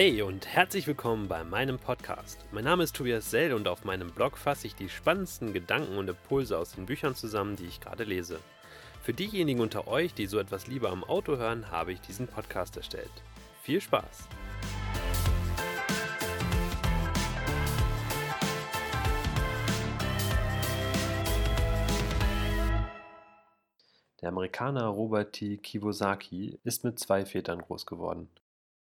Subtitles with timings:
[0.00, 2.38] Hey und herzlich willkommen bei meinem Podcast.
[2.52, 6.08] Mein Name ist Tobias Sell und auf meinem Blog fasse ich die spannendsten Gedanken und
[6.08, 8.38] Impulse aus den Büchern zusammen, die ich gerade lese.
[9.02, 12.76] Für diejenigen unter euch, die so etwas lieber am Auto hören, habe ich diesen Podcast
[12.76, 13.10] erstellt.
[13.60, 14.28] Viel Spaß!
[24.20, 25.56] Der Amerikaner Robert T.
[25.56, 28.28] Kiyosaki ist mit zwei Vätern groß geworden.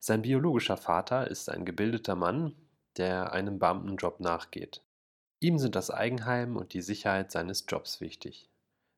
[0.05, 2.57] Sein biologischer Vater ist ein gebildeter Mann,
[2.97, 4.81] der einem Beamtenjob nachgeht.
[5.39, 8.49] Ihm sind das Eigenheim und die Sicherheit seines Jobs wichtig.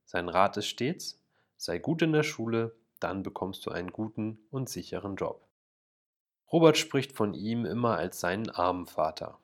[0.05, 1.23] Sein Rat ist stets,
[1.57, 5.47] sei gut in der Schule, dann bekommst du einen guten und sicheren Job.
[6.51, 9.37] Robert spricht von ihm immer als seinen armen Vater.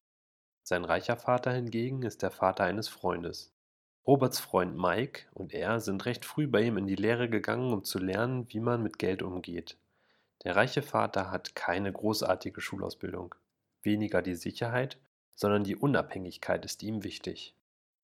[0.64, 3.54] Sein reicher Vater hingegen ist der Vater eines Freundes.
[4.08, 7.84] Roberts Freund Mike und er sind recht früh bei ihm in die Lehre gegangen, um
[7.84, 9.78] zu lernen, wie man mit Geld umgeht.
[10.44, 13.36] Der reiche Vater hat keine großartige Schulausbildung.
[13.84, 14.98] Weniger die Sicherheit,
[15.36, 17.56] sondern die Unabhängigkeit ist ihm wichtig.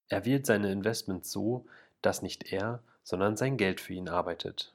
[0.08, 1.66] Er wählt seine Investments so,
[2.00, 4.74] dass nicht er, sondern sein Geld für ihn arbeitet.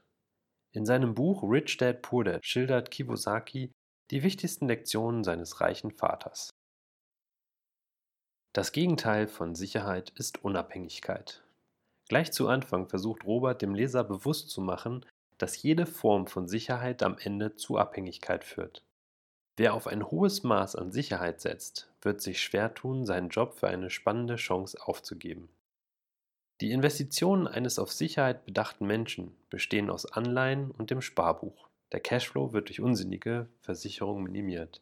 [0.72, 3.72] In seinem Buch Rich Dad Poor Dad schildert Kiyosaki
[4.12, 6.50] die wichtigsten Lektionen seines reichen Vaters.
[8.54, 11.44] Das Gegenteil von Sicherheit ist Unabhängigkeit.
[12.10, 15.06] Gleich zu Anfang versucht Robert dem Leser bewusst zu machen,
[15.44, 18.82] dass jede Form von Sicherheit am Ende zu Abhängigkeit führt.
[19.58, 23.68] Wer auf ein hohes Maß an Sicherheit setzt, wird sich schwer tun, seinen Job für
[23.68, 25.50] eine spannende Chance aufzugeben.
[26.62, 31.68] Die Investitionen eines auf Sicherheit bedachten Menschen bestehen aus Anleihen und dem Sparbuch.
[31.92, 34.82] Der Cashflow wird durch unsinnige Versicherungen minimiert.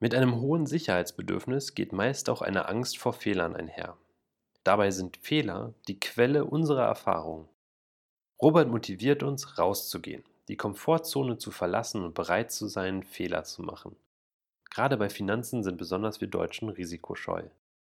[0.00, 3.98] Mit einem hohen Sicherheitsbedürfnis geht meist auch eine Angst vor Fehlern einher.
[4.64, 7.50] Dabei sind Fehler die Quelle unserer Erfahrung.
[8.40, 13.96] Robert motiviert uns, rauszugehen, die Komfortzone zu verlassen und bereit zu sein, Fehler zu machen.
[14.70, 17.44] Gerade bei Finanzen sind besonders wir Deutschen risikoscheu.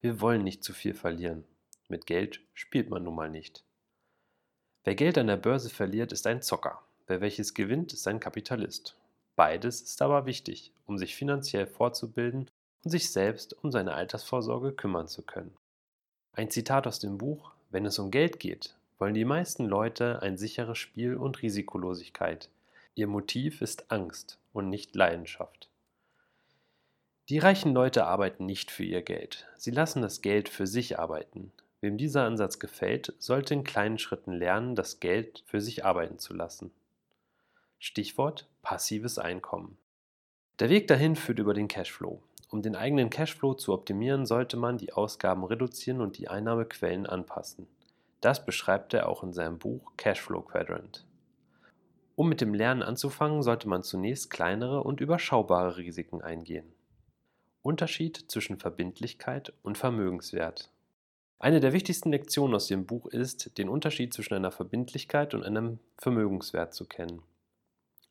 [0.00, 1.44] Wir wollen nicht zu viel verlieren.
[1.88, 3.64] Mit Geld spielt man nun mal nicht.
[4.84, 6.80] Wer Geld an der Börse verliert, ist ein Zocker.
[7.06, 8.96] Wer welches gewinnt, ist ein Kapitalist.
[9.36, 12.50] Beides ist aber wichtig, um sich finanziell fortzubilden
[12.82, 15.54] und sich selbst um seine Altersvorsorge kümmern zu können.
[16.32, 20.36] Ein Zitat aus dem Buch Wenn es um Geld geht, wollen die meisten Leute ein
[20.36, 22.50] sicheres Spiel und Risikolosigkeit.
[22.94, 25.70] Ihr Motiv ist Angst und nicht Leidenschaft.
[27.30, 29.48] Die reichen Leute arbeiten nicht für ihr Geld.
[29.56, 31.50] Sie lassen das Geld für sich arbeiten.
[31.80, 36.34] Wem dieser Ansatz gefällt, sollte in kleinen Schritten lernen, das Geld für sich arbeiten zu
[36.34, 36.70] lassen.
[37.78, 39.78] Stichwort passives Einkommen.
[40.58, 42.20] Der Weg dahin führt über den Cashflow.
[42.50, 47.66] Um den eigenen Cashflow zu optimieren, sollte man die Ausgaben reduzieren und die Einnahmequellen anpassen.
[48.20, 51.06] Das beschreibt er auch in seinem Buch Cashflow Quadrant.
[52.16, 56.70] Um mit dem Lernen anzufangen, sollte man zunächst kleinere und überschaubare Risiken eingehen.
[57.62, 60.70] Unterschied zwischen Verbindlichkeit und Vermögenswert.
[61.38, 65.78] Eine der wichtigsten Lektionen aus dem Buch ist, den Unterschied zwischen einer Verbindlichkeit und einem
[65.96, 67.22] Vermögenswert zu kennen.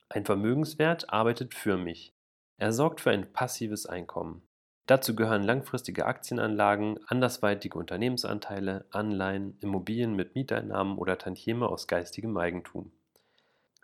[0.10, 2.12] Ein Vermögenswert arbeitet für mich.
[2.58, 4.42] Er sorgt für ein passives Einkommen.
[4.90, 12.92] Dazu gehören langfristige Aktienanlagen, andersweitige Unternehmensanteile, Anleihen, Immobilien mit Mieteinnahmen oder Tantieme aus geistigem Eigentum.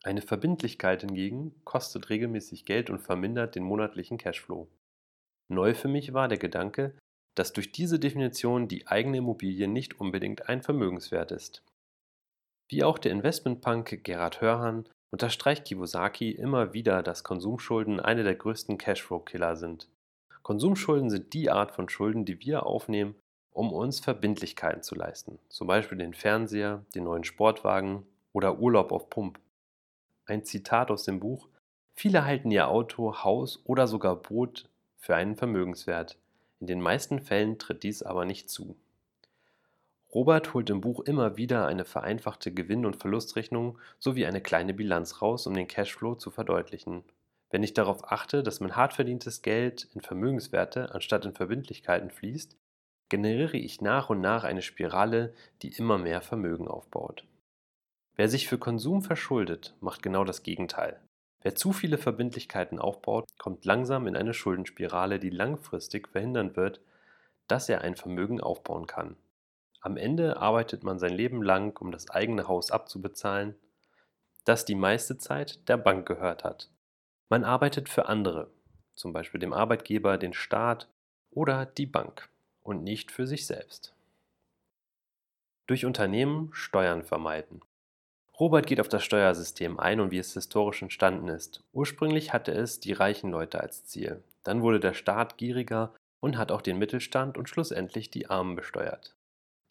[0.04, 4.68] Eine Verbindlichkeit hingegen kostet regelmäßig Geld und vermindert den monatlichen Cashflow.
[5.48, 6.96] Neu für mich war der Gedanke,
[7.36, 11.62] dass durch diese Definition die eigene Immobilie nicht unbedingt ein Vermögenswert ist.
[12.68, 18.80] Wie auch der Investmentpunk Gerhard Hörhan unterstreicht Kiyosaki immer wieder, dass Konsumschulden eine der größten
[18.80, 19.88] Cashflow-Killer sind.
[20.46, 23.16] Konsumschulden sind die Art von Schulden, die wir aufnehmen,
[23.52, 29.10] um uns Verbindlichkeiten zu leisten, zum Beispiel den Fernseher, den neuen Sportwagen oder Urlaub auf
[29.10, 29.40] Pump.
[30.28, 31.50] Ein Zitat aus dem Buch
[31.96, 34.70] Viele halten ihr Auto, Haus oder sogar Boot
[35.00, 36.20] für einen Vermögenswert.
[36.60, 38.78] In den meisten Fällen tritt dies aber nicht zu.
[40.14, 45.24] Robert holt im Buch immer wieder eine vereinfachte Gewinn- und Verlustrechnung sowie eine kleine Bilanz
[45.24, 47.04] raus, um den Cashflow zu verdeutlichen.
[47.56, 52.58] Wenn ich darauf achte, dass mein hart verdientes Geld in Vermögenswerte anstatt in Verbindlichkeiten fließt,
[53.08, 57.24] generiere ich nach und nach eine Spirale, die immer mehr Vermögen aufbaut.
[58.18, 61.00] Wer sich für Konsum verschuldet, macht genau das Gegenteil.
[61.44, 66.82] Wer zu viele Verbindlichkeiten aufbaut, kommt langsam in eine Schuldenspirale, die langfristig verhindern wird,
[67.48, 69.16] dass er ein Vermögen aufbauen kann.
[69.80, 73.56] Am Ende arbeitet man sein Leben lang, um das eigene Haus abzubezahlen,
[74.44, 76.70] das die meiste Zeit der Bank gehört hat.
[77.30, 78.52] Man arbeitet für andere,
[78.96, 80.88] zum Beispiel dem Arbeitgeber, den Staat
[81.32, 82.30] oder die Bank
[82.62, 83.94] und nicht für sich selbst.
[85.68, 87.62] Durch Unternehmen Steuern vermeiden.
[88.40, 91.64] Robert geht auf das Steuersystem ein und wie es historisch entstanden ist.
[91.74, 94.22] Ursprünglich hatte es die reichen Leute als Ziel.
[94.44, 99.16] Dann wurde der Staat gieriger und hat auch den Mittelstand und schlussendlich die Armen besteuert.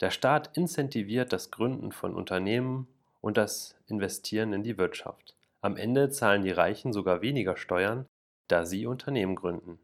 [0.01, 2.87] Der Staat incentiviert das Gründen von Unternehmen
[3.21, 5.35] und das Investieren in die Wirtschaft.
[5.65, 8.05] Am Ende zahlen die Reichen sogar weniger Steuern,
[8.47, 9.79] da sie Unternehmen gründen.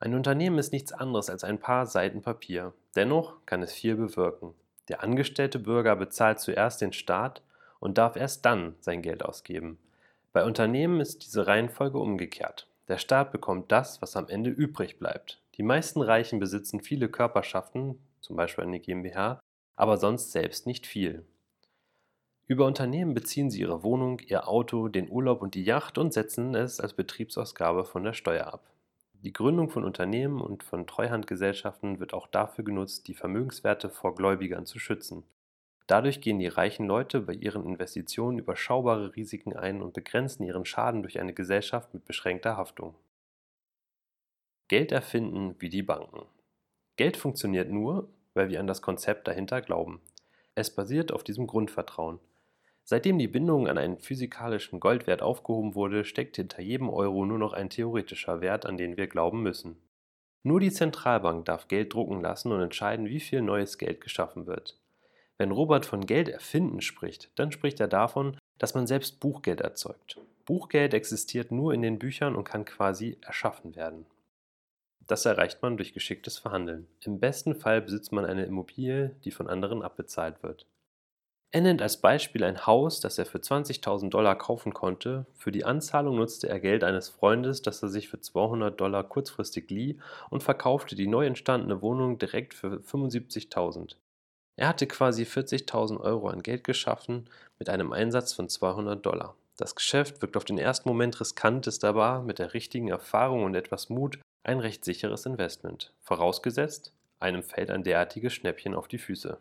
[0.00, 2.74] Ein Unternehmen ist nichts anderes als ein paar Seiten Papier.
[2.94, 4.52] Dennoch kann es viel bewirken.
[4.88, 7.40] Der angestellte Bürger bezahlt zuerst den Staat
[7.80, 9.78] und darf erst dann sein Geld ausgeben.
[10.34, 12.66] Bei Unternehmen ist diese Reihenfolge umgekehrt.
[12.88, 15.40] Der Staat bekommt das, was am Ende übrig bleibt.
[15.54, 19.40] Die meisten Reichen besitzen viele Körperschaften, zum Beispiel eine GmbH,
[19.74, 21.24] aber sonst selbst nicht viel.
[22.48, 26.54] Über Unternehmen beziehen sie ihre Wohnung, ihr Auto, den Urlaub und die Yacht und setzen
[26.54, 28.70] es als Betriebsausgabe von der Steuer ab.
[29.12, 34.64] Die Gründung von Unternehmen und von Treuhandgesellschaften wird auch dafür genutzt, die Vermögenswerte vor Gläubigern
[34.64, 35.24] zu schützen.
[35.86, 41.02] Dadurch gehen die reichen Leute bei ihren Investitionen überschaubare Risiken ein und begrenzen ihren Schaden
[41.02, 42.94] durch eine Gesellschaft mit beschränkter Haftung.
[44.68, 46.24] Geld erfinden wie die Banken.
[46.96, 50.00] Geld funktioniert nur, weil wir an das Konzept dahinter glauben.
[50.54, 52.20] Es basiert auf diesem Grundvertrauen.
[52.90, 57.52] Seitdem die Bindung an einen physikalischen Goldwert aufgehoben wurde, steckt hinter jedem Euro nur noch
[57.52, 59.76] ein theoretischer Wert, an den wir glauben müssen.
[60.42, 64.80] Nur die Zentralbank darf Geld drucken lassen und entscheiden, wie viel neues Geld geschaffen wird.
[65.36, 70.18] Wenn Robert von Geld erfinden spricht, dann spricht er davon, dass man selbst Buchgeld erzeugt.
[70.46, 74.06] Buchgeld existiert nur in den Büchern und kann quasi erschaffen werden.
[75.06, 76.86] Das erreicht man durch geschicktes Verhandeln.
[77.04, 80.64] Im besten Fall besitzt man eine Immobilie, die von anderen abbezahlt wird.
[81.50, 85.24] Er nennt als Beispiel ein Haus, das er für 20.000 Dollar kaufen konnte.
[85.34, 89.70] Für die Anzahlung nutzte er Geld eines Freundes, das er sich für 200 Dollar kurzfristig
[89.70, 89.98] lieh
[90.28, 93.96] und verkaufte die neu entstandene Wohnung direkt für 75.000.
[94.56, 99.34] Er hatte quasi 40.000 Euro an Geld geschaffen mit einem Einsatz von 200 Dollar.
[99.56, 103.54] Das Geschäft wirkt auf den ersten Moment riskant, ist aber mit der richtigen Erfahrung und
[103.54, 105.94] etwas Mut ein recht sicheres Investment.
[106.02, 109.38] Vorausgesetzt, einem fällt ein derartiges Schnäppchen auf die Füße.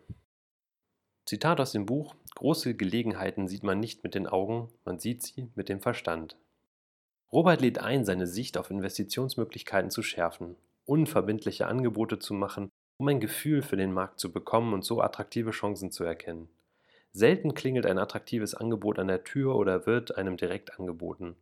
[1.27, 5.49] Zitat aus dem Buch: Große Gelegenheiten sieht man nicht mit den Augen, man sieht sie
[5.53, 6.35] mit dem Verstand.
[7.31, 13.19] Robert lädt ein, seine Sicht auf Investitionsmöglichkeiten zu schärfen, unverbindliche Angebote zu machen um ein
[13.19, 16.49] Gefühl für den Markt zu bekommen und so attraktive Chancen zu erkennen.
[17.13, 21.35] Selten klingelt ein attraktives Angebot an der Tür oder wird einem direkt angeboten.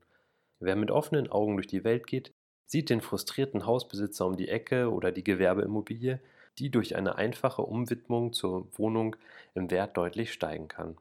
[0.59, 2.33] Wer mit offenen Augen durch die Welt geht,
[2.65, 6.19] sieht den frustrierten Hausbesitzer um die Ecke oder die Gewerbeimmobilie,
[6.59, 9.15] die durch eine einfache Umwidmung zur Wohnung
[9.53, 10.97] im Wert deutlich steigen kann.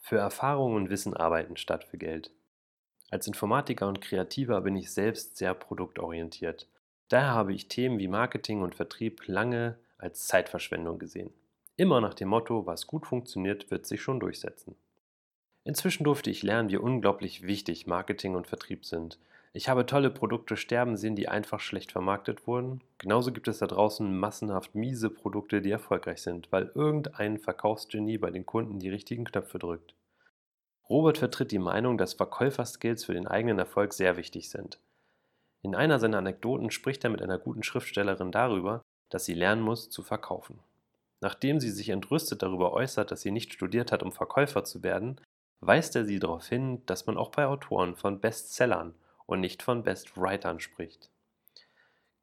[0.00, 2.30] Für Erfahrung und Wissen arbeiten statt für Geld.
[3.10, 6.66] Als Informatiker und Kreativer bin ich selbst sehr produktorientiert.
[7.08, 11.30] Daher habe ich Themen wie Marketing und Vertrieb lange als Zeitverschwendung gesehen.
[11.76, 14.74] Immer nach dem Motto, was gut funktioniert, wird sich schon durchsetzen.
[15.64, 19.18] Inzwischen durfte ich lernen, wie unglaublich wichtig Marketing und Vertrieb sind.
[19.52, 22.82] Ich habe tolle Produkte sterben sehen, die einfach schlecht vermarktet wurden.
[22.98, 28.30] Genauso gibt es da draußen massenhaft miese Produkte, die erfolgreich sind, weil irgendein Verkaufsgenie bei
[28.30, 29.94] den Kunden die richtigen Knöpfe drückt.
[30.88, 34.78] Robert vertritt die Meinung, dass Verkäuferskills für den eigenen Erfolg sehr wichtig sind.
[35.62, 39.90] In einer seiner Anekdoten spricht er mit einer guten Schriftstellerin darüber, dass sie lernen muss,
[39.90, 40.60] zu verkaufen.
[41.20, 45.20] Nachdem sie sich entrüstet darüber äußert, dass sie nicht studiert hat, um Verkäufer zu werden,
[45.60, 48.94] weist er sie darauf hin, dass man auch bei Autoren von Bestsellern
[49.28, 51.10] und nicht von Bestwritern spricht.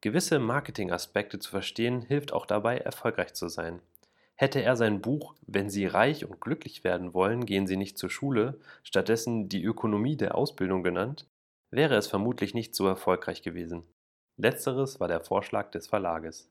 [0.00, 3.80] Gewisse Marketingaspekte zu verstehen, hilft auch dabei, erfolgreich zu sein.
[4.34, 8.10] Hätte er sein Buch Wenn Sie reich und glücklich werden wollen, gehen Sie nicht zur
[8.10, 11.26] Schule, stattdessen die Ökonomie der Ausbildung genannt,
[11.70, 13.84] wäre es vermutlich nicht so erfolgreich gewesen.
[14.36, 16.50] Letzteres war der Vorschlag des Verlages.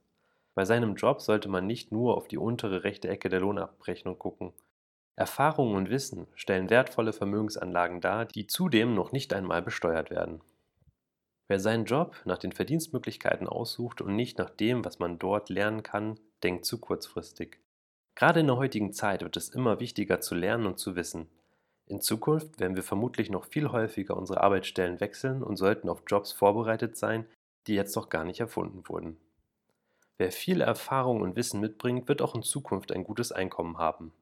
[0.56, 4.54] Bei seinem Job sollte man nicht nur auf die untere rechte Ecke der Lohnabrechnung gucken.
[5.18, 10.42] Erfahrung und Wissen stellen wertvolle Vermögensanlagen dar, die zudem noch nicht einmal besteuert werden.
[11.48, 15.84] Wer seinen Job nach den Verdienstmöglichkeiten aussucht und nicht nach dem, was man dort lernen
[15.84, 17.60] kann, denkt zu kurzfristig.
[18.16, 21.28] Gerade in der heutigen Zeit wird es immer wichtiger zu lernen und zu wissen.
[21.88, 26.32] In Zukunft werden wir vermutlich noch viel häufiger unsere Arbeitsstellen wechseln und sollten auf Jobs
[26.32, 27.26] vorbereitet sein,
[27.68, 29.18] die jetzt noch gar nicht erfunden wurden.
[30.18, 34.14] Wer viel Erfahrung und Wissen mitbringt, wird auch in Zukunft ein gutes Einkommen haben.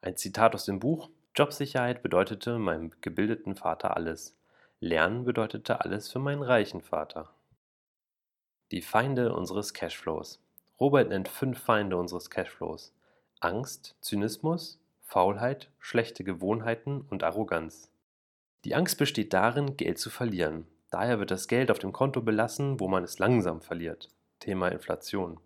[0.00, 4.36] Ein Zitat aus dem Buch Jobsicherheit bedeutete meinem gebildeten Vater alles.
[4.80, 7.30] Lernen bedeutete alles für meinen reichen Vater.
[8.70, 10.40] Die Feinde unseres Cashflows.
[10.80, 12.94] Robert nennt fünf Feinde unseres Cashflows.
[13.40, 17.90] Angst, Zynismus, Faulheit, schlechte Gewohnheiten und Arroganz.
[18.64, 20.66] Die Angst besteht darin, Geld zu verlieren.
[20.90, 24.08] Daher wird das Geld auf dem Konto belassen, wo man es langsam verliert.
[24.40, 25.38] Thema Inflation.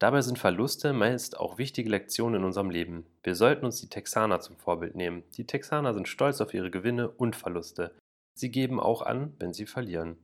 [0.00, 3.04] Dabei sind Verluste meist auch wichtige Lektionen in unserem Leben.
[3.22, 5.24] Wir sollten uns die Texaner zum Vorbild nehmen.
[5.36, 7.94] Die Texaner sind stolz auf ihre Gewinne und Verluste.
[8.32, 10.16] Sie geben auch an, wenn sie verlieren.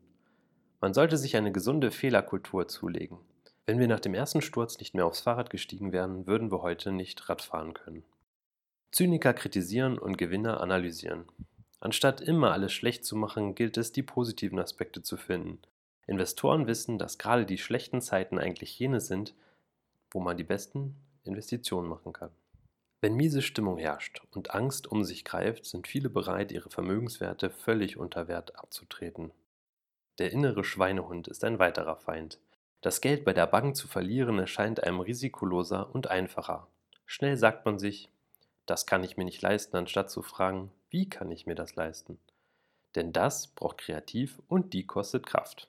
[0.81, 3.19] Man sollte sich eine gesunde Fehlerkultur zulegen.
[3.67, 6.91] Wenn wir nach dem ersten Sturz nicht mehr aufs Fahrrad gestiegen wären, würden wir heute
[6.91, 8.03] nicht Radfahren können.
[8.93, 11.27] Zyniker kritisieren und Gewinner analysieren.
[11.81, 15.59] Anstatt immer alles schlecht zu machen, gilt es, die positiven Aspekte zu finden.
[16.07, 19.35] Investoren wissen, dass gerade die schlechten Zeiten eigentlich jene sind,
[20.11, 22.31] wo man die besten Investitionen machen kann.
[23.01, 27.99] Wenn miese Stimmung herrscht und Angst um sich greift, sind viele bereit, ihre Vermögenswerte völlig
[27.99, 29.33] unter Wert abzutreten.
[30.19, 32.39] Der innere Schweinehund ist ein weiterer Feind.
[32.81, 36.67] Das Geld bei der Bank zu verlieren erscheint einem risikoloser und einfacher.
[37.05, 38.09] Schnell sagt man sich,
[38.65, 42.19] das kann ich mir nicht leisten, anstatt zu fragen, wie kann ich mir das leisten?
[42.95, 45.69] Denn das braucht kreativ und die kostet Kraft.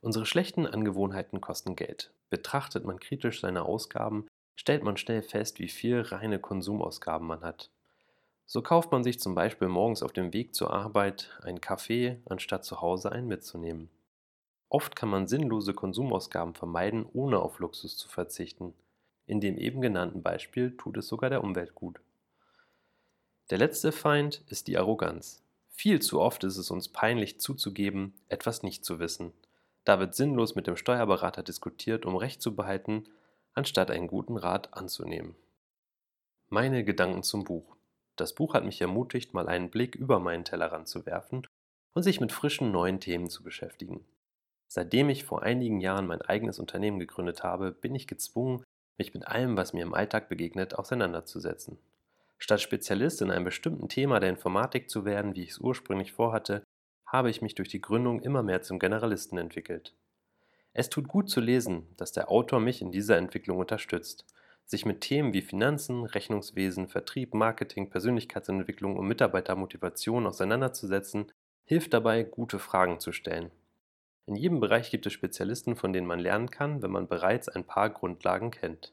[0.00, 2.10] Unsere schlechten Angewohnheiten kosten Geld.
[2.30, 4.26] Betrachtet man kritisch seine Ausgaben,
[4.56, 7.70] stellt man schnell fest, wie viel reine Konsumausgaben man hat.
[8.46, 12.64] So kauft man sich zum Beispiel morgens auf dem Weg zur Arbeit einen Kaffee, anstatt
[12.64, 13.88] zu Hause einen mitzunehmen.
[14.68, 18.74] Oft kann man sinnlose Konsumausgaben vermeiden, ohne auf Luxus zu verzichten.
[19.26, 22.00] In dem eben genannten Beispiel tut es sogar der Umwelt gut.
[23.50, 25.42] Der letzte Feind ist die Arroganz.
[25.68, 29.32] Viel zu oft ist es uns peinlich zuzugeben, etwas nicht zu wissen.
[29.84, 33.04] Da wird sinnlos mit dem Steuerberater diskutiert, um Recht zu behalten,
[33.52, 35.36] anstatt einen guten Rat anzunehmen.
[36.48, 37.76] Meine Gedanken zum Buch.
[38.16, 41.46] Das Buch hat mich ermutigt, mal einen Blick über meinen Tellerrand zu werfen
[41.94, 44.04] und sich mit frischen neuen Themen zu beschäftigen.
[44.66, 48.64] Seitdem ich vor einigen Jahren mein eigenes Unternehmen gegründet habe, bin ich gezwungen,
[48.98, 51.78] mich mit allem, was mir im Alltag begegnet, auseinanderzusetzen.
[52.38, 56.62] Statt Spezialist in einem bestimmten Thema der Informatik zu werden, wie ich es ursprünglich vorhatte,
[57.14, 59.94] habe ich mich durch die Gründung immer mehr zum Generalisten entwickelt.
[60.72, 64.26] Es tut gut zu lesen, dass der Autor mich in dieser Entwicklung unterstützt.
[64.64, 71.30] Sich mit Themen wie Finanzen, Rechnungswesen, Vertrieb, Marketing, Persönlichkeitsentwicklung und Mitarbeitermotivation auseinanderzusetzen,
[71.64, 73.52] hilft dabei, gute Fragen zu stellen.
[74.26, 77.62] In jedem Bereich gibt es Spezialisten, von denen man lernen kann, wenn man bereits ein
[77.62, 78.92] paar Grundlagen kennt.